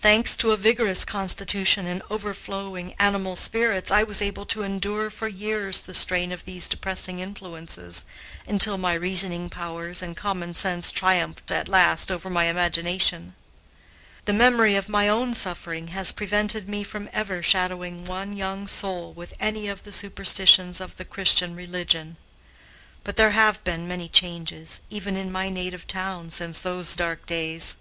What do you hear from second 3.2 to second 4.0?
spirits,